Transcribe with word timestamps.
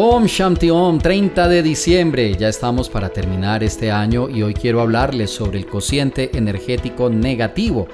Om 0.00 0.26
Shanti 0.26 0.70
Om, 0.70 1.00
30 1.00 1.48
de 1.48 1.60
diciembre. 1.60 2.32
Ya 2.36 2.48
estamos 2.48 2.88
para 2.88 3.08
terminar 3.08 3.64
este 3.64 3.90
año 3.90 4.28
y 4.28 4.42
hoy 4.42 4.54
quiero 4.54 4.80
hablarles 4.80 5.32
sobre 5.32 5.58
el 5.58 5.66
cociente 5.66 6.30
energético 6.38 7.10
negativo. 7.10 7.88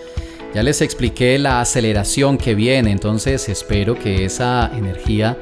Ya 0.54 0.62
les 0.62 0.82
expliqué 0.82 1.38
la 1.38 1.62
aceleración 1.62 2.36
que 2.36 2.54
viene, 2.54 2.90
entonces 2.90 3.48
espero 3.48 3.98
que 3.98 4.26
esa 4.26 4.70
energía, 4.76 5.38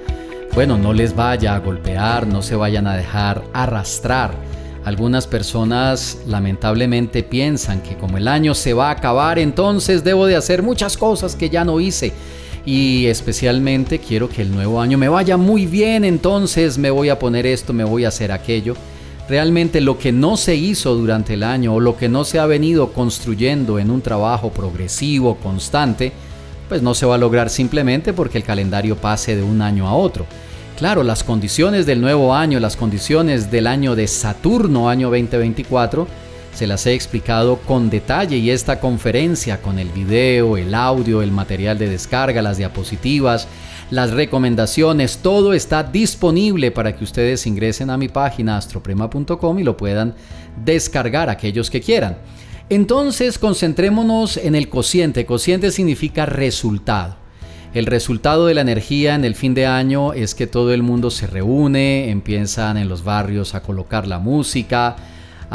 bueno, 0.55 0.79
no 0.79 0.93
les 0.93 1.17
vaya 1.17 1.57
a 1.57 1.59
golpear, 1.59 2.29
no 2.29 2.43
se 2.43 2.55
vayan 2.55 2.87
a 2.87 2.97
dejar 2.97 3.43
arrastrar. 3.53 4.31
Algunas 4.85 5.27
personas 5.27 6.19
lamentablemente 6.29 7.25
piensan 7.25 7.83
que 7.83 7.97
como 7.97 8.19
el 8.19 8.29
año 8.29 8.55
se 8.55 8.73
va 8.73 8.91
a 8.91 8.93
acabar, 8.93 9.41
entonces 9.41 10.05
debo 10.05 10.27
de 10.27 10.37
hacer 10.37 10.63
muchas 10.63 10.97
cosas 10.97 11.35
que 11.35 11.51
ya 11.51 11.65
no 11.65 11.81
hice 11.81 12.13
y 12.65 13.07
especialmente 13.07 13.99
quiero 13.99 14.29
que 14.29 14.43
el 14.43 14.53
nuevo 14.53 14.81
año 14.81 14.99
me 14.99 15.09
vaya 15.09 15.37
muy 15.37 15.67
bien, 15.67 16.05
entonces 16.05 16.79
me 16.79 16.91
voy 16.91 17.09
a 17.09 17.19
poner 17.19 17.47
esto, 17.47 17.73
me 17.73 17.85
voy 17.85 18.05
a 18.05 18.09
hacer 18.09 18.31
aquello. 18.31 18.77
Realmente 19.29 19.81
lo 19.81 19.99
que 19.99 20.13
no 20.13 20.37
se 20.37 20.57
hizo 20.57 20.95
durante 20.95 21.35
el 21.35 21.43
año 21.43 21.75
o 21.75 21.81
lo 21.81 21.97
que 21.97 22.09
no 22.09 22.25
se 22.25 22.39
ha 22.39 22.47
venido 22.47 22.93
construyendo 22.93 23.79
en 23.79 23.91
un 23.91 24.01
trabajo 24.01 24.51
progresivo, 24.51 25.37
constante, 25.37 26.13
pues 26.69 26.83
no 26.83 26.95
se 26.95 27.07
va 27.07 27.17
a 27.17 27.19
lograr 27.19 27.51
simplemente 27.51 28.13
porque 28.13 28.39
el 28.39 28.45
calendario 28.45 28.97
pase 28.97 29.37
de 29.37 29.43
un 29.43 29.63
año 29.63 29.89
a 29.89 29.95
otro. 29.95 30.27
Claro, 30.77 31.03
las 31.03 31.23
condiciones 31.23 31.87
del 31.87 32.01
nuevo 32.01 32.35
año, 32.35 32.59
las 32.59 32.77
condiciones 32.77 33.51
del 33.51 33.67
año 33.67 33.95
de 33.95 34.09
Saturno, 34.09 34.89
año 34.89 35.11
2024, 35.11 36.09
se 36.53 36.67
las 36.67 36.87
he 36.87 36.95
explicado 36.95 37.57
con 37.59 37.91
detalle 37.91 38.37
y 38.37 38.51
esta 38.51 38.79
conferencia 38.81 39.63
con 39.63 39.79
el 39.79 39.89
video, 39.89 40.57
el 40.57 40.75
audio, 40.75 41.23
el 41.23 41.31
material 41.31 41.79
de 41.79 41.89
descarga, 41.89 42.43
las 42.43 42.59
diapositivas, 42.59 43.49
las 43.91 44.11
recomendaciones, 44.11 45.19
todo 45.19 45.53
está 45.53 45.83
disponible 45.83 46.71
para 46.71 46.97
que 46.97 47.05
ustedes 47.05 47.47
ingresen 47.47 47.91
a 47.91 47.97
mi 47.97 48.09
página 48.09 48.57
astroprema.com 48.57 49.59
y 49.59 49.65
lo 49.65 49.77
puedan 49.77 50.15
descargar 50.65 51.29
aquellos 51.29 51.71
que 51.71 51.81
quieran. 51.81 52.19
Entonces 52.69 53.39
concentrémonos 53.39 54.39
en 54.39 54.55
el 54.55 54.69
cociente. 54.69 55.27
Cociente 55.27 55.71
significa 55.71 56.25
resultado. 56.27 57.17
El 57.75 57.87
resultado 57.87 58.47
de 58.47 58.55
la 58.55 58.61
energía 58.61 59.15
en 59.15 59.25
el 59.25 59.35
fin 59.35 59.55
de 59.55 59.67
año 59.67 60.13
es 60.13 60.35
que 60.35 60.47
todo 60.47 60.73
el 60.75 60.83
mundo 60.83 61.11
se 61.11 61.27
reúne, 61.27 62.11
empiezan 62.11 62.77
en 62.77 62.89
los 62.89 63.03
barrios 63.03 63.55
a 63.55 63.63
colocar 63.63 64.07
la 64.07 64.19
música, 64.19 64.97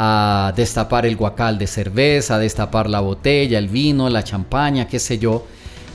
a 0.00 0.52
destapar 0.54 1.06
el 1.06 1.16
guacal 1.16 1.58
de 1.58 1.66
cerveza, 1.66 2.36
a 2.36 2.38
destapar 2.38 2.88
la 2.88 3.00
botella, 3.00 3.58
el 3.58 3.66
vino, 3.66 4.08
la 4.08 4.22
champaña, 4.22 4.86
qué 4.86 5.00
sé 5.00 5.18
yo. 5.18 5.44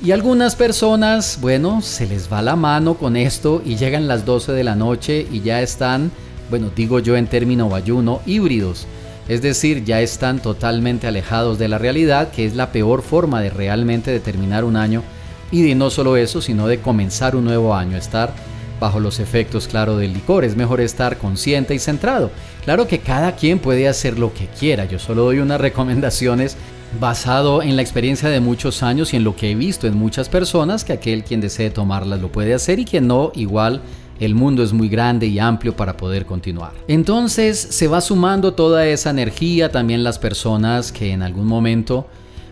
Y 0.03 0.11
algunas 0.11 0.57
personas, 0.57 1.37
bueno, 1.39 1.81
se 1.81 2.05
les 2.05 2.31
va 2.31 2.41
la 2.41 2.57
mano 2.57 2.95
con 2.95 3.15
esto 3.15 3.61
y 3.65 3.77
llegan 3.77 4.09
las 4.09 4.25
12 4.25 4.51
de 4.51 4.65
la 4.65 4.75
noche 4.75 5.25
y 5.31 5.39
ya 5.39 5.61
están, 5.61 6.11
bueno, 6.49 6.69
digo 6.75 6.99
yo 6.99 7.15
en 7.15 7.27
término 7.27 7.69
bayuno, 7.69 8.19
híbridos. 8.25 8.87
Es 9.29 9.41
decir, 9.41 9.85
ya 9.85 10.01
están 10.01 10.41
totalmente 10.41 11.07
alejados 11.07 11.57
de 11.57 11.69
la 11.69 11.77
realidad, 11.77 12.29
que 12.29 12.45
es 12.45 12.57
la 12.57 12.73
peor 12.73 13.03
forma 13.03 13.39
de 13.39 13.51
realmente 13.51 14.11
determinar 14.11 14.65
un 14.65 14.75
año. 14.75 15.01
Y 15.49 15.61
de 15.61 15.75
no 15.75 15.89
solo 15.89 16.17
eso, 16.17 16.41
sino 16.41 16.67
de 16.67 16.81
comenzar 16.81 17.37
un 17.37 17.45
nuevo 17.45 17.73
año, 17.73 17.95
estar 17.95 18.33
bajo 18.83 18.99
los 18.99 19.21
efectos, 19.21 19.69
claro, 19.69 19.95
del 19.95 20.11
licor. 20.11 20.43
Es 20.43 20.57
mejor 20.57 20.81
estar 20.81 21.17
consciente 21.17 21.73
y 21.73 21.79
centrado. 21.79 22.31
Claro 22.65 22.85
que 22.85 22.99
cada 22.99 23.37
quien 23.37 23.59
puede 23.59 23.87
hacer 23.87 24.19
lo 24.19 24.33
que 24.33 24.47
quiera. 24.47 24.83
Yo 24.83 24.99
solo 24.99 25.23
doy 25.23 25.39
unas 25.39 25.61
recomendaciones 25.69 26.57
basado 26.99 27.61
en 27.61 27.77
la 27.77 27.81
experiencia 27.81 28.27
de 28.27 28.41
muchos 28.41 28.83
años 28.83 29.13
y 29.13 29.15
en 29.15 29.23
lo 29.23 29.37
que 29.37 29.51
he 29.51 29.55
visto 29.55 29.87
en 29.87 29.95
muchas 29.95 30.27
personas, 30.27 30.83
que 30.83 30.91
aquel 30.91 31.23
quien 31.23 31.39
desee 31.39 31.69
tomarlas 31.69 32.19
lo 32.19 32.29
puede 32.29 32.53
hacer 32.53 32.77
y 32.77 32.83
quien 32.83 33.07
no, 33.07 33.31
igual 33.35 33.81
el 34.19 34.35
mundo 34.35 34.63
es 34.63 34.73
muy 34.73 34.89
grande 34.89 35.27
y 35.27 35.39
amplio 35.39 35.77
para 35.77 35.95
poder 35.95 36.25
continuar. 36.25 36.73
Entonces 36.89 37.57
se 37.57 37.87
va 37.87 38.01
sumando 38.01 38.53
toda 38.53 38.85
esa 38.85 39.11
energía, 39.11 39.71
también 39.71 40.03
las 40.03 40.19
personas 40.19 40.91
que 40.91 41.13
en 41.13 41.21
algún 41.21 41.47
momento 41.47 42.05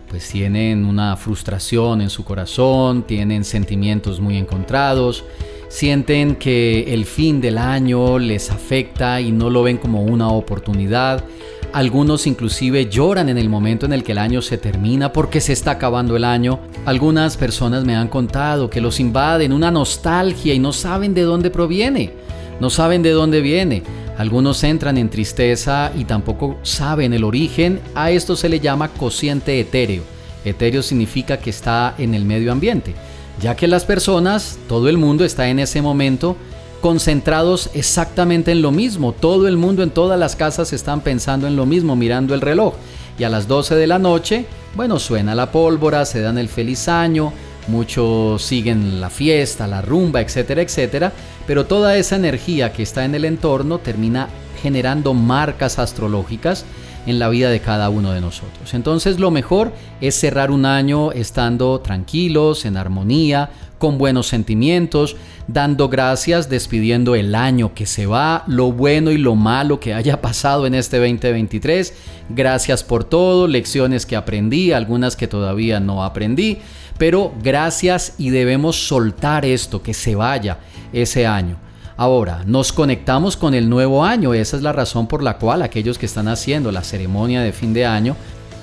pues 0.09 0.29
tienen 0.29 0.85
una 0.85 1.15
frustración 1.17 2.01
en 2.01 2.09
su 2.09 2.23
corazón, 2.23 3.03
tienen 3.03 3.43
sentimientos 3.43 4.19
muy 4.19 4.37
encontrados, 4.37 5.23
sienten 5.71 6.35
que 6.35 6.93
el 6.93 7.05
fin 7.05 7.39
del 7.39 7.57
año 7.57 8.19
les 8.19 8.51
afecta 8.51 9.21
y 9.21 9.31
no 9.31 9.49
lo 9.49 9.63
ven 9.63 9.77
como 9.77 10.03
una 10.03 10.27
oportunidad. 10.27 11.23
Algunos 11.71 12.27
inclusive 12.27 12.89
lloran 12.89 13.29
en 13.29 13.37
el 13.37 13.47
momento 13.47 13.85
en 13.85 13.93
el 13.93 14.03
que 14.03 14.11
el 14.11 14.17
año 14.17 14.41
se 14.41 14.57
termina 14.57 15.13
porque 15.13 15.39
se 15.39 15.53
está 15.53 15.71
acabando 15.71 16.17
el 16.17 16.25
año. 16.25 16.59
Algunas 16.85 17.37
personas 17.37 17.85
me 17.85 17.95
han 17.95 18.09
contado 18.09 18.69
que 18.69 18.81
los 18.81 18.99
invaden 18.99 19.53
una 19.53 19.71
nostalgia 19.71 20.53
y 20.53 20.59
no 20.59 20.73
saben 20.73 21.13
de 21.13 21.21
dónde 21.21 21.49
proviene, 21.49 22.11
no 22.59 22.69
saben 22.69 23.01
de 23.01 23.11
dónde 23.11 23.39
viene. 23.39 23.83
Algunos 24.17 24.61
entran 24.65 24.97
en 24.97 25.09
tristeza 25.09 25.93
y 25.97 26.03
tampoco 26.03 26.57
saben 26.63 27.13
el 27.13 27.23
origen. 27.23 27.79
A 27.95 28.11
esto 28.11 28.35
se 28.35 28.49
le 28.49 28.59
llama 28.59 28.89
cociente 28.89 29.57
etéreo. 29.57 30.03
Etéreo 30.43 30.83
significa 30.83 31.37
que 31.37 31.49
está 31.49 31.95
en 31.97 32.13
el 32.13 32.25
medio 32.25 32.51
ambiente 32.51 32.93
ya 33.41 33.55
que 33.55 33.67
las 33.67 33.85
personas, 33.85 34.59
todo 34.67 34.87
el 34.87 34.97
mundo 34.97 35.25
está 35.25 35.49
en 35.49 35.59
ese 35.59 35.81
momento 35.81 36.37
concentrados 36.81 37.69
exactamente 37.73 38.51
en 38.51 38.61
lo 38.61 38.71
mismo. 38.71 39.13
Todo 39.13 39.47
el 39.47 39.57
mundo 39.57 39.83
en 39.83 39.91
todas 39.91 40.19
las 40.19 40.35
casas 40.35 40.73
están 40.73 41.01
pensando 41.01 41.47
en 41.47 41.55
lo 41.55 41.65
mismo, 41.65 41.95
mirando 41.95 42.33
el 42.33 42.41
reloj. 42.41 42.73
Y 43.17 43.23
a 43.23 43.29
las 43.29 43.47
12 43.47 43.75
de 43.75 43.87
la 43.87 43.99
noche, 43.99 44.45
bueno, 44.75 44.99
suena 44.99 45.35
la 45.35 45.51
pólvora, 45.51 46.05
se 46.05 46.21
dan 46.21 46.37
el 46.37 46.49
feliz 46.49 46.87
año, 46.87 47.33
muchos 47.67 48.41
siguen 48.43 48.99
la 48.99 49.09
fiesta, 49.09 49.67
la 49.67 49.81
rumba, 49.81 50.21
etcétera, 50.21 50.61
etcétera. 50.61 51.11
Pero 51.45 51.65
toda 51.65 51.97
esa 51.97 52.15
energía 52.15 52.73
que 52.73 52.83
está 52.83 53.05
en 53.05 53.15
el 53.15 53.25
entorno 53.25 53.79
termina 53.79 54.29
generando 54.61 55.13
marcas 55.13 55.79
astrológicas 55.79 56.65
en 57.05 57.19
la 57.19 57.29
vida 57.29 57.49
de 57.49 57.59
cada 57.59 57.89
uno 57.89 58.11
de 58.11 58.21
nosotros. 58.21 58.73
Entonces 58.73 59.19
lo 59.19 59.31
mejor 59.31 59.73
es 60.01 60.15
cerrar 60.15 60.51
un 60.51 60.65
año 60.65 61.11
estando 61.11 61.79
tranquilos, 61.79 62.65
en 62.65 62.77
armonía, 62.77 63.49
con 63.81 63.97
buenos 63.97 64.27
sentimientos, 64.27 65.15
dando 65.47 65.89
gracias, 65.89 66.49
despidiendo 66.49 67.15
el 67.15 67.33
año 67.33 67.73
que 67.73 67.87
se 67.87 68.05
va, 68.05 68.43
lo 68.45 68.71
bueno 68.71 69.09
y 69.09 69.17
lo 69.17 69.35
malo 69.35 69.79
que 69.79 69.95
haya 69.95 70.21
pasado 70.21 70.67
en 70.67 70.75
este 70.75 70.97
2023. 70.99 71.93
Gracias 72.29 72.83
por 72.83 73.03
todo, 73.03 73.47
lecciones 73.47 74.05
que 74.05 74.15
aprendí, 74.15 74.71
algunas 74.71 75.15
que 75.15 75.27
todavía 75.27 75.79
no 75.79 76.03
aprendí, 76.03 76.59
pero 76.99 77.33
gracias 77.41 78.13
y 78.19 78.29
debemos 78.29 78.87
soltar 78.87 79.45
esto, 79.45 79.81
que 79.81 79.95
se 79.95 80.13
vaya 80.13 80.59
ese 80.93 81.25
año. 81.25 81.57
Ahora, 82.01 82.41
nos 82.47 82.73
conectamos 82.73 83.37
con 83.37 83.53
el 83.53 83.69
nuevo 83.69 84.03
año. 84.03 84.33
Esa 84.33 84.57
es 84.57 84.63
la 84.63 84.73
razón 84.73 85.05
por 85.05 85.21
la 85.21 85.37
cual 85.37 85.61
aquellos 85.61 85.99
que 85.99 86.07
están 86.07 86.27
haciendo 86.27 86.71
la 86.71 86.83
ceremonia 86.83 87.41
de 87.41 87.51
fin 87.51 87.73
de 87.73 87.85
año 87.85 88.15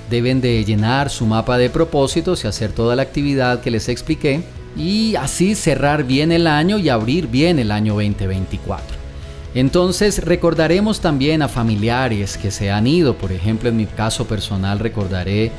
deben 0.09 0.41
de 0.41 0.65
llenar 0.65 1.09
su 1.09 1.25
mapa 1.25 1.57
de 1.57 1.69
propósitos 1.69 2.43
y 2.43 2.47
hacer 2.47 2.73
toda 2.73 2.97
la 2.97 3.03
actividad 3.03 3.61
que 3.61 3.71
les 3.71 3.87
expliqué 3.87 4.43
y 4.75 5.15
así 5.15 5.55
cerrar 5.55 6.03
bien 6.03 6.33
el 6.33 6.47
año 6.47 6.79
y 6.79 6.89
abrir 6.89 7.27
bien 7.27 7.59
el 7.59 7.71
año 7.71 7.93
2024. 7.93 8.97
Entonces 9.55 10.21
recordaremos 10.25 10.99
también 10.99 11.41
a 11.41 11.47
familiares 11.47 12.37
que 12.37 12.51
se 12.51 12.71
han 12.71 12.87
ido, 12.87 13.15
por 13.15 13.31
ejemplo 13.31 13.69
en 13.69 13.77
mi 13.77 13.85
caso 13.85 14.27
personal 14.27 14.79
recordaré 14.79 15.53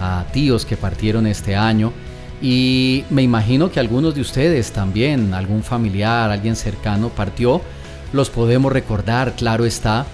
a 0.00 0.24
tíos 0.32 0.64
que 0.64 0.76
partieron 0.76 1.26
este 1.26 1.56
año, 1.56 1.92
y 2.42 3.04
me 3.10 3.22
imagino 3.22 3.70
que 3.70 3.80
algunos 3.80 4.14
de 4.14 4.20
ustedes 4.20 4.72
también, 4.72 5.34
algún 5.34 5.62
familiar, 5.62 6.30
alguien 6.30 6.56
cercano 6.56 7.08
partió, 7.08 7.60
los 8.12 8.30
podemos 8.30 8.72
recordar, 8.72 9.34
claro 9.36 9.64
está. 9.64 10.06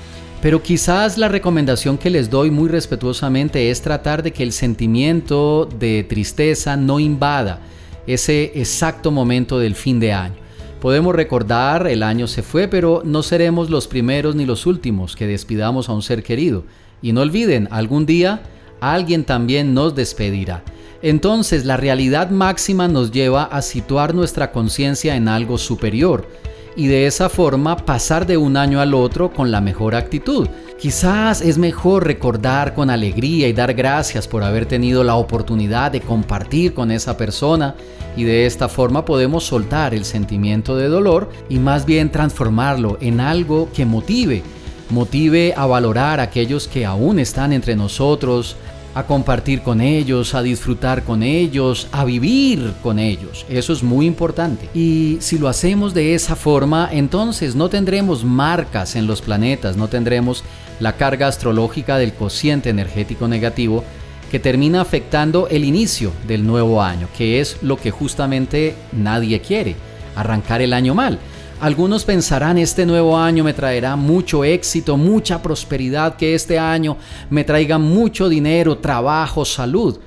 Pero 0.42 0.62
quizás 0.62 1.18
la 1.18 1.28
recomendación 1.28 1.98
que 1.98 2.08
les 2.08 2.30
doy 2.30 2.50
muy 2.50 2.68
respetuosamente 2.68 3.70
es 3.70 3.82
tratar 3.82 4.22
de 4.22 4.32
que 4.32 4.42
el 4.42 4.52
sentimiento 4.52 5.68
de 5.78 6.02
tristeza 6.04 6.76
no 6.76 6.98
invada 6.98 7.60
ese 8.06 8.52
exacto 8.54 9.10
momento 9.10 9.58
del 9.58 9.74
fin 9.74 10.00
de 10.00 10.12
año. 10.12 10.36
Podemos 10.80 11.14
recordar, 11.14 11.86
el 11.88 12.02
año 12.02 12.26
se 12.26 12.42
fue, 12.42 12.68
pero 12.68 13.02
no 13.04 13.22
seremos 13.22 13.68
los 13.68 13.86
primeros 13.86 14.34
ni 14.34 14.46
los 14.46 14.64
últimos 14.64 15.14
que 15.14 15.26
despidamos 15.26 15.90
a 15.90 15.92
un 15.92 16.00
ser 16.00 16.22
querido. 16.22 16.64
Y 17.02 17.12
no 17.12 17.20
olviden, 17.20 17.68
algún 17.70 18.06
día 18.06 18.42
alguien 18.80 19.24
también 19.24 19.74
nos 19.74 19.94
despedirá. 19.94 20.64
Entonces 21.02 21.64
la 21.64 21.76
realidad 21.76 22.30
máxima 22.30 22.88
nos 22.88 23.10
lleva 23.10 23.44
a 23.44 23.62
situar 23.62 24.14
nuestra 24.14 24.52
conciencia 24.52 25.16
en 25.16 25.28
algo 25.28 25.56
superior 25.56 26.28
y 26.76 26.86
de 26.86 27.06
esa 27.06 27.28
forma 27.28 27.76
pasar 27.76 28.26
de 28.26 28.36
un 28.36 28.56
año 28.56 28.80
al 28.80 28.94
otro 28.94 29.32
con 29.32 29.50
la 29.50 29.60
mejor 29.60 29.94
actitud. 29.94 30.48
Quizás 30.78 31.40
es 31.40 31.58
mejor 31.58 32.06
recordar 32.06 32.74
con 32.74 32.90
alegría 32.90 33.48
y 33.48 33.52
dar 33.52 33.74
gracias 33.74 34.28
por 34.28 34.42
haber 34.42 34.66
tenido 34.66 35.04
la 35.04 35.16
oportunidad 35.16 35.92
de 35.92 36.00
compartir 36.00 36.72
con 36.72 36.90
esa 36.90 37.16
persona 37.16 37.74
y 38.16 38.24
de 38.24 38.46
esta 38.46 38.68
forma 38.68 39.04
podemos 39.04 39.44
soltar 39.44 39.94
el 39.94 40.04
sentimiento 40.04 40.76
de 40.76 40.88
dolor 40.88 41.30
y 41.48 41.58
más 41.58 41.86
bien 41.86 42.10
transformarlo 42.10 42.98
en 43.00 43.20
algo 43.20 43.68
que 43.74 43.84
motive, 43.84 44.42
motive 44.90 45.54
a 45.56 45.66
valorar 45.66 46.20
a 46.20 46.24
aquellos 46.24 46.66
que 46.66 46.86
aún 46.86 47.18
están 47.18 47.52
entre 47.52 47.76
nosotros, 47.76 48.56
a 48.94 49.04
compartir 49.04 49.62
con 49.62 49.80
ellos, 49.80 50.34
a 50.34 50.42
disfrutar 50.42 51.04
con 51.04 51.22
ellos, 51.22 51.88
a 51.92 52.04
vivir 52.04 52.72
con 52.82 52.98
ellos. 52.98 53.46
Eso 53.48 53.72
es 53.72 53.82
muy 53.82 54.06
importante. 54.06 54.68
Y 54.74 55.18
si 55.20 55.38
lo 55.38 55.48
hacemos 55.48 55.94
de 55.94 56.14
esa 56.14 56.36
forma, 56.36 56.88
entonces 56.92 57.54
no 57.54 57.68
tendremos 57.68 58.24
marcas 58.24 58.96
en 58.96 59.06
los 59.06 59.22
planetas, 59.22 59.76
no 59.76 59.88
tendremos 59.88 60.44
la 60.80 60.96
carga 60.96 61.28
astrológica 61.28 61.98
del 61.98 62.14
cociente 62.14 62.70
energético 62.70 63.28
negativo 63.28 63.84
que 64.30 64.38
termina 64.38 64.80
afectando 64.80 65.48
el 65.48 65.64
inicio 65.64 66.12
del 66.26 66.46
nuevo 66.46 66.82
año, 66.82 67.08
que 67.18 67.40
es 67.40 67.58
lo 67.62 67.76
que 67.76 67.90
justamente 67.90 68.74
nadie 68.92 69.40
quiere, 69.40 69.74
arrancar 70.14 70.62
el 70.62 70.72
año 70.72 70.94
mal. 70.94 71.18
Algunos 71.60 72.06
pensarán, 72.06 72.56
este 72.56 72.86
nuevo 72.86 73.18
año 73.18 73.44
me 73.44 73.52
traerá 73.52 73.94
mucho 73.94 74.44
éxito, 74.44 74.96
mucha 74.96 75.42
prosperidad, 75.42 76.16
que 76.16 76.34
este 76.34 76.58
año 76.58 76.96
me 77.28 77.44
traiga 77.44 77.76
mucho 77.76 78.30
dinero, 78.30 78.78
trabajo, 78.78 79.44
salud. 79.44 79.98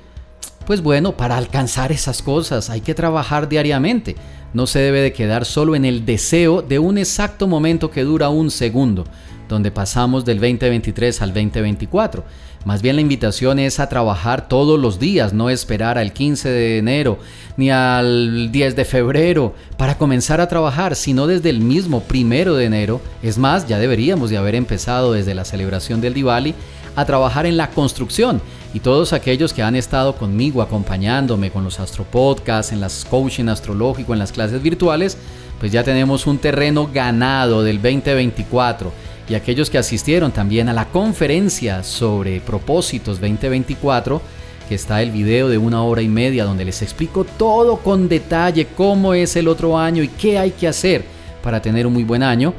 Pues 0.66 0.82
bueno, 0.82 1.14
para 1.14 1.36
alcanzar 1.36 1.92
esas 1.92 2.22
cosas 2.22 2.70
hay 2.70 2.80
que 2.80 2.94
trabajar 2.94 3.48
diariamente. 3.50 4.16
No 4.54 4.66
se 4.66 4.78
debe 4.78 5.00
de 5.00 5.12
quedar 5.12 5.44
solo 5.44 5.74
en 5.74 5.84
el 5.84 6.06
deseo 6.06 6.62
de 6.62 6.78
un 6.78 6.96
exacto 6.96 7.46
momento 7.46 7.90
que 7.90 8.02
dura 8.02 8.30
un 8.30 8.50
segundo, 8.50 9.04
donde 9.46 9.70
pasamos 9.70 10.24
del 10.24 10.40
2023 10.40 11.20
al 11.20 11.34
2024. 11.34 12.24
Más 12.64 12.80
bien 12.80 12.96
la 12.96 13.02
invitación 13.02 13.58
es 13.58 13.78
a 13.78 13.90
trabajar 13.90 14.48
todos 14.48 14.80
los 14.80 14.98
días, 14.98 15.34
no 15.34 15.50
esperar 15.50 15.98
al 15.98 16.14
15 16.14 16.48
de 16.48 16.78
enero 16.78 17.18
ni 17.58 17.70
al 17.70 18.50
10 18.50 18.74
de 18.74 18.86
febrero 18.86 19.54
para 19.76 19.98
comenzar 19.98 20.40
a 20.40 20.48
trabajar, 20.48 20.96
sino 20.96 21.26
desde 21.26 21.50
el 21.50 21.60
mismo 21.60 22.00
primero 22.00 22.54
de 22.54 22.64
enero. 22.64 23.02
Es 23.22 23.36
más, 23.36 23.68
ya 23.68 23.78
deberíamos 23.78 24.30
de 24.30 24.38
haber 24.38 24.54
empezado 24.54 25.12
desde 25.12 25.34
la 25.34 25.44
celebración 25.44 26.00
del 26.00 26.14
Diwali 26.14 26.54
a 26.96 27.04
trabajar 27.04 27.44
en 27.44 27.58
la 27.58 27.68
construcción. 27.68 28.40
Y 28.74 28.80
todos 28.80 29.12
aquellos 29.12 29.52
que 29.52 29.62
han 29.62 29.76
estado 29.76 30.16
conmigo 30.16 30.60
acompañándome 30.60 31.52
con 31.52 31.62
los 31.62 31.78
astropodcasts, 31.78 32.72
en 32.72 32.80
las 32.80 33.04
coaching 33.04 33.46
astrológico, 33.46 34.12
en 34.12 34.18
las 34.18 34.32
clases 34.32 34.60
virtuales, 34.60 35.16
pues 35.60 35.70
ya 35.70 35.84
tenemos 35.84 36.26
un 36.26 36.38
terreno 36.38 36.90
ganado 36.92 37.62
del 37.62 37.80
2024 37.80 38.92
y 39.28 39.34
aquellos 39.34 39.70
que 39.70 39.78
asistieron 39.78 40.32
también 40.32 40.68
a 40.68 40.72
la 40.72 40.86
conferencia 40.86 41.84
sobre 41.84 42.40
propósitos 42.40 43.20
2024, 43.20 44.20
que 44.68 44.74
está 44.74 45.02
el 45.02 45.12
video 45.12 45.48
de 45.48 45.56
una 45.56 45.84
hora 45.84 46.02
y 46.02 46.08
media 46.08 46.44
donde 46.44 46.64
les 46.64 46.82
explico 46.82 47.24
todo 47.24 47.76
con 47.76 48.08
detalle 48.08 48.66
cómo 48.76 49.14
es 49.14 49.36
el 49.36 49.46
otro 49.46 49.78
año 49.78 50.02
y 50.02 50.08
qué 50.08 50.36
hay 50.36 50.50
que 50.50 50.66
hacer 50.66 51.04
para 51.44 51.62
tener 51.62 51.86
un 51.86 51.92
muy 51.92 52.02
buen 52.02 52.24
año, 52.24 52.52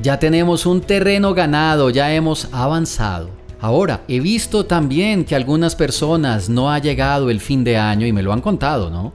ya 0.00 0.18
tenemos 0.18 0.66
un 0.66 0.80
terreno 0.80 1.34
ganado, 1.34 1.88
ya 1.90 2.12
hemos 2.12 2.48
avanzado. 2.50 3.41
Ahora, 3.62 4.02
he 4.08 4.20
visto 4.20 4.66
también 4.66 5.24
que 5.24 5.34
algunas 5.34 5.74
personas 5.76 6.50
no 6.50 6.70
ha 6.70 6.80
llegado 6.80 7.30
el 7.30 7.40
fin 7.40 7.64
de 7.64 7.78
año 7.78 8.06
y 8.06 8.12
me 8.12 8.22
lo 8.22 8.34
han 8.34 8.42
contado, 8.42 8.90
¿no? 8.90 9.14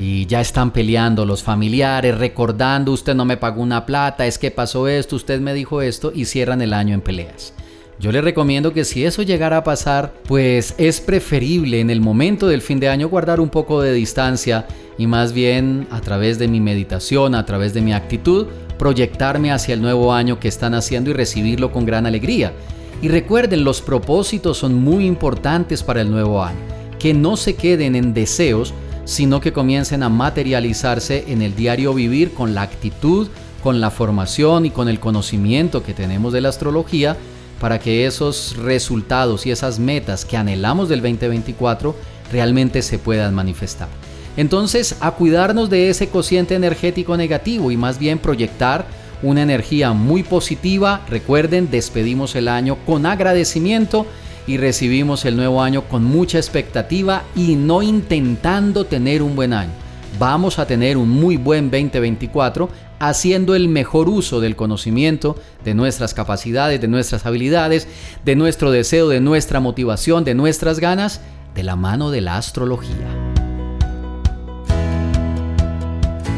y 0.00 0.24
ya 0.24 0.40
están 0.40 0.70
peleando 0.70 1.26
los 1.26 1.42
familiares, 1.42 2.16
recordando, 2.16 2.92
usted 2.92 3.14
no 3.14 3.26
me 3.26 3.36
pagó 3.36 3.60
una 3.60 3.84
plata, 3.84 4.26
es 4.26 4.38
que 4.38 4.50
pasó 4.50 4.88
esto, 4.88 5.14
usted 5.14 5.40
me 5.40 5.52
dijo 5.52 5.82
esto 5.82 6.10
y 6.14 6.24
cierran 6.24 6.62
el 6.62 6.72
año 6.72 6.94
en 6.94 7.02
peleas. 7.02 7.52
Yo 7.98 8.10
le 8.10 8.22
recomiendo 8.22 8.72
que 8.72 8.86
si 8.86 9.04
eso 9.04 9.20
llegara 9.20 9.58
a 9.58 9.64
pasar, 9.64 10.14
pues 10.26 10.74
es 10.78 11.02
preferible 11.02 11.80
en 11.80 11.90
el 11.90 12.00
momento 12.00 12.48
del 12.48 12.62
fin 12.62 12.80
de 12.80 12.88
año 12.88 13.10
guardar 13.10 13.40
un 13.40 13.50
poco 13.50 13.82
de 13.82 13.92
distancia 13.92 14.66
y 14.96 15.06
más 15.06 15.34
bien 15.34 15.86
a 15.90 16.00
través 16.00 16.38
de 16.38 16.48
mi 16.48 16.60
meditación, 16.60 17.34
a 17.34 17.44
través 17.44 17.74
de 17.74 17.82
mi 17.82 17.92
actitud, 17.92 18.46
proyectarme 18.78 19.52
hacia 19.52 19.74
el 19.74 19.82
nuevo 19.82 20.14
año 20.14 20.40
que 20.40 20.48
están 20.48 20.72
haciendo 20.72 21.10
y 21.10 21.12
recibirlo 21.12 21.72
con 21.72 21.84
gran 21.84 22.06
alegría. 22.06 22.54
Y 23.02 23.08
recuerden, 23.08 23.64
los 23.64 23.80
propósitos 23.80 24.58
son 24.58 24.74
muy 24.74 25.06
importantes 25.06 25.82
para 25.82 26.02
el 26.02 26.10
nuevo 26.10 26.42
año. 26.42 26.58
Que 26.98 27.14
no 27.14 27.36
se 27.36 27.54
queden 27.54 27.96
en 27.96 28.12
deseos, 28.12 28.74
sino 29.04 29.40
que 29.40 29.52
comiencen 29.52 30.02
a 30.02 30.08
materializarse 30.08 31.24
en 31.28 31.40
el 31.40 31.56
diario 31.56 31.94
vivir 31.94 32.34
con 32.34 32.54
la 32.54 32.62
actitud, 32.62 33.28
con 33.62 33.80
la 33.80 33.90
formación 33.90 34.66
y 34.66 34.70
con 34.70 34.88
el 34.88 35.00
conocimiento 35.00 35.82
que 35.82 35.94
tenemos 35.94 36.32
de 36.32 36.42
la 36.42 36.50
astrología 36.50 37.16
para 37.60 37.78
que 37.78 38.06
esos 38.06 38.56
resultados 38.56 39.46
y 39.46 39.50
esas 39.50 39.78
metas 39.78 40.24
que 40.24 40.36
anhelamos 40.36 40.88
del 40.88 41.00
2024 41.00 41.94
realmente 42.32 42.82
se 42.82 42.98
puedan 42.98 43.34
manifestar. 43.34 43.88
Entonces, 44.36 44.96
a 45.00 45.10
cuidarnos 45.12 45.68
de 45.68 45.90
ese 45.90 46.08
cociente 46.08 46.54
energético 46.54 47.16
negativo 47.16 47.70
y 47.70 47.76
más 47.76 47.98
bien 47.98 48.18
proyectar 48.18 48.86
una 49.22 49.42
energía 49.42 49.92
muy 49.92 50.22
positiva. 50.22 51.02
Recuerden, 51.08 51.70
despedimos 51.70 52.34
el 52.34 52.48
año 52.48 52.76
con 52.86 53.06
agradecimiento 53.06 54.06
y 54.46 54.56
recibimos 54.56 55.24
el 55.24 55.36
nuevo 55.36 55.62
año 55.62 55.82
con 55.82 56.04
mucha 56.04 56.38
expectativa 56.38 57.22
y 57.36 57.56
no 57.56 57.82
intentando 57.82 58.84
tener 58.84 59.22
un 59.22 59.36
buen 59.36 59.52
año. 59.52 59.70
Vamos 60.18 60.58
a 60.58 60.66
tener 60.66 60.96
un 60.96 61.08
muy 61.08 61.36
buen 61.36 61.70
2024 61.70 62.68
haciendo 62.98 63.54
el 63.54 63.68
mejor 63.68 64.08
uso 64.08 64.40
del 64.40 64.56
conocimiento, 64.56 65.36
de 65.64 65.74
nuestras 65.74 66.14
capacidades, 66.14 66.80
de 66.80 66.88
nuestras 66.88 67.24
habilidades, 67.26 67.88
de 68.24 68.36
nuestro 68.36 68.70
deseo, 68.70 69.08
de 69.08 69.20
nuestra 69.20 69.60
motivación, 69.60 70.24
de 70.24 70.34
nuestras 70.34 70.80
ganas, 70.80 71.20
de 71.54 71.62
la 71.62 71.76
mano 71.76 72.10
de 72.10 72.20
la 72.20 72.36
astrología. 72.36 73.19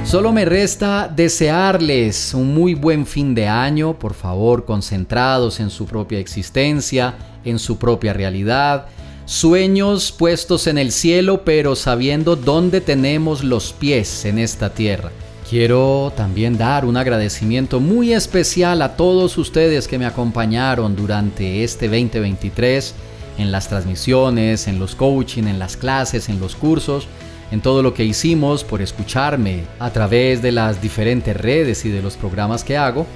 Solo 0.05 0.33
me 0.33 0.45
resta 0.45 1.09
desearles 1.09 2.35
un 2.35 2.53
muy 2.53 2.75
buen 2.75 3.07
fin 3.07 3.35
de 3.35 3.49
año, 3.49 3.99
por 3.99 4.13
favor, 4.13 4.67
concentrados 4.67 5.59
en 5.59 5.71
su 5.71 5.87
propia 5.87 6.19
existencia, 6.19 7.15
en 7.45 7.59
su 7.59 7.79
propia 7.79 8.13
realidad, 8.13 8.87
sueños 9.25 10.13
puestos 10.13 10.67
en 10.67 10.77
el 10.77 10.93
cielo, 10.93 11.45
pero 11.45 11.77
sabiendo 11.77 12.37
dónde 12.37 12.83
tenemos 12.83 13.43
los 13.43 13.73
pies 13.73 14.27
en 14.27 14.39
esta 14.39 14.75
tierra. 14.75 15.11
Quiero 15.49 16.13
también 16.15 16.59
dar 16.59 16.85
un 16.85 16.99
agradecimiento 16.99 17.81
muy 17.81 18.13
especial 18.13 18.83
a 18.83 18.97
todos 18.97 19.39
ustedes 19.39 19.89
que 19.89 19.99
me 19.99 20.07
acompañaron 20.07 20.95
durante 20.95 21.65
este 21.65 21.87
2023 21.87 22.95
en 23.39 23.51
las 23.51 23.69
transmisiones, 23.69 24.69
en 24.69 24.79
los 24.79 24.95
coaching, 24.95 25.45
en 25.45 25.59
las 25.59 25.79
clases, 25.79 26.29
en 26.29 26.39
los 26.39 26.55
cursos 26.55 27.07
en 27.53 27.61
todo 27.61 27.83
lo 27.83 27.93
que 27.93 28.05
hicimos, 28.05 28.65
por 28.65 28.81
escucharme 28.81 29.65
a 29.79 29.91
través 29.91 30.41
de 30.41 30.51
las 30.51 30.81
diferentes 30.81 31.37
redes 31.37 31.85
y 31.85 31.91
de 31.91 32.01
los 32.01 32.17
programas 32.17 32.65
que 32.65 32.79
hago. 32.79 33.07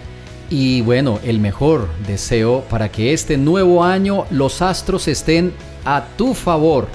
Y 0.50 0.82
bueno, 0.82 1.18
el 1.24 1.40
mejor 1.40 1.88
deseo 2.06 2.62
para 2.68 2.90
que 2.92 3.14
este 3.14 3.38
nuevo 3.38 3.82
año 3.82 4.26
los 4.30 4.60
astros 4.60 5.08
estén 5.08 5.54
a 5.86 6.04
tu 6.18 6.34
favor 6.34 6.86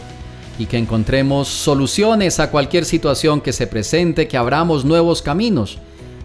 y 0.59 0.67
que 0.67 0.77
encontremos 0.77 1.47
soluciones 1.47 2.39
a 2.39 2.51
cualquier 2.51 2.85
situación 2.85 3.41
que 3.41 3.53
se 3.53 3.65
presente, 3.65 4.27
que 4.27 4.37
abramos 4.37 4.85
nuevos 4.85 5.23
caminos. 5.23 5.79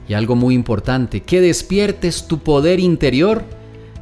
Y 0.08 0.12
algo 0.12 0.36
muy 0.36 0.54
importante, 0.54 1.22
que 1.22 1.40
despiertes 1.40 2.28
tu 2.28 2.40
poder 2.40 2.78
interior 2.78 3.42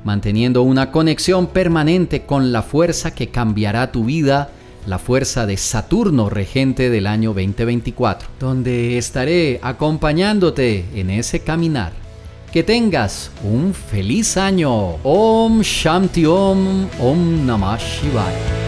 manteniendo 0.02 0.62
una 0.62 0.90
conexión 0.90 1.46
permanente 1.46 2.26
con 2.26 2.52
la 2.52 2.62
fuerza 2.62 3.14
que 3.14 3.28
cambiará 3.28 3.92
tu 3.92 4.04
vida 4.04 4.50
la 4.86 4.98
fuerza 4.98 5.46
de 5.46 5.56
Saturno 5.56 6.30
regente 6.30 6.90
del 6.90 7.06
año 7.06 7.30
2024, 7.30 8.28
donde 8.38 8.98
estaré 8.98 9.60
acompañándote 9.62 10.84
en 10.94 11.10
ese 11.10 11.40
caminar. 11.40 11.92
Que 12.52 12.62
tengas 12.62 13.30
un 13.42 13.74
feliz 13.74 14.36
año. 14.36 14.96
Om 15.02 15.62
Shanti 15.62 16.24
Om, 16.24 16.88
Om 17.00 17.46
Namah 17.46 17.78
Shivaya. 17.78 18.64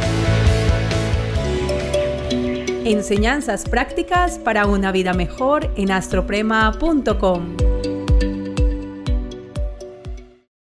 Enseñanzas 2.84 3.64
prácticas 3.68 4.38
para 4.38 4.66
una 4.66 4.92
vida 4.92 5.12
mejor 5.12 5.72
en 5.76 5.90
astroprema.com. 5.90 7.56